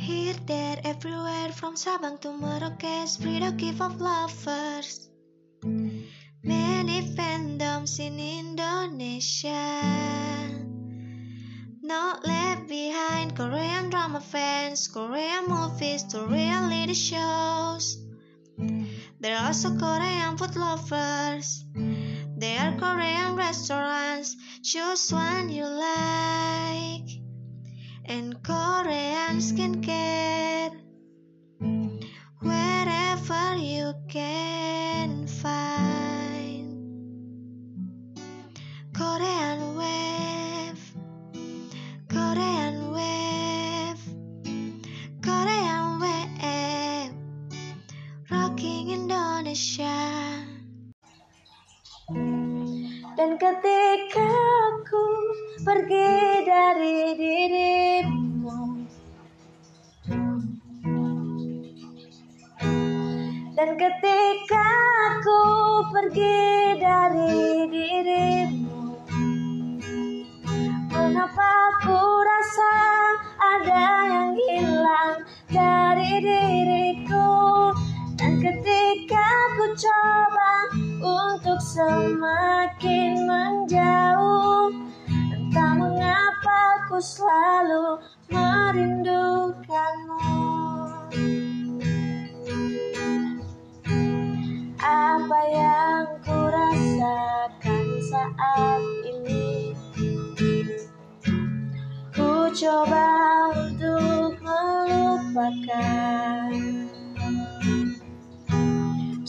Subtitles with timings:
[0.00, 5.10] Here, there, everywhere, from Sabang to Merauke, spread a gift of lovers.
[6.42, 9.76] Many fandoms in Indonesia.
[11.84, 18.00] Not left behind Korean drama fans, Korean movies to reality shows.
[19.20, 21.62] There are also Korean food lovers.
[22.40, 24.34] There are Korean restaurants.
[24.64, 27.20] Choose one you like.
[28.06, 28.42] And
[29.30, 30.74] Korean skincare.
[32.42, 36.74] Wherever you can find.
[38.92, 40.82] Korean wave.
[42.10, 44.02] Korean wave.
[45.22, 47.14] Korean wave.
[48.34, 49.94] Rocking Indonesia.
[53.14, 54.26] Dan ketika
[54.74, 55.04] aku
[55.62, 56.79] pergi dari
[63.60, 64.72] Dan ketika
[65.12, 65.40] aku
[65.92, 68.96] pergi dari dirimu
[70.88, 72.72] Mengapa aku rasa
[73.36, 77.68] ada yang hilang dari diriku?
[78.16, 79.28] Dan ketika
[79.60, 80.52] ku coba
[81.04, 84.72] untuk semakin menjauh
[85.36, 88.00] Entah mengapa ku selalu
[88.32, 90.19] merindukanmu
[98.36, 99.74] saat ini.
[102.14, 103.06] Ku coba
[103.54, 105.70] untuk melupakan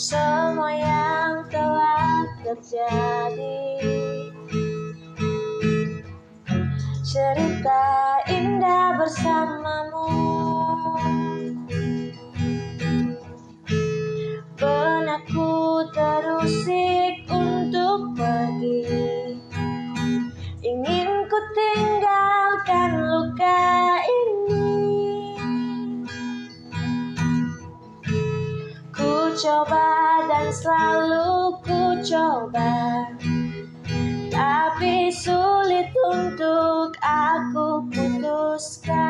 [0.00, 3.60] Semua yang telah terjadi.
[7.04, 7.84] Cerita
[8.32, 9.99] indah bersamamu
[29.40, 33.08] coba dan selalu ku coba.
[34.28, 39.00] Tapi sulit untuk aku putuskan.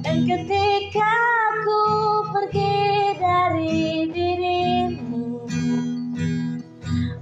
[0.00, 1.12] Dan ketika
[1.52, 1.84] aku
[2.32, 5.44] pergi dari dirimu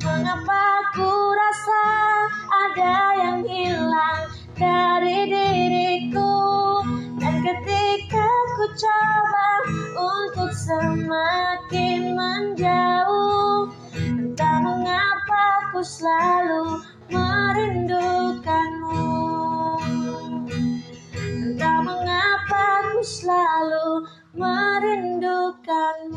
[0.00, 0.64] Mengapa
[0.96, 1.84] ku rasa
[2.48, 6.32] ada yang hilang dari diriku?
[7.20, 8.26] Dan ketika
[8.56, 10.33] ku coba untuk
[10.64, 13.68] semakin menjauh.
[13.92, 16.80] Entah mengapa ku selalu
[17.12, 19.04] merindukanmu.
[21.20, 22.64] Entah mengapa
[22.96, 26.13] ku selalu merindukanmu